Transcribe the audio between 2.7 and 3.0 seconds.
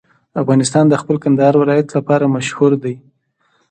دی.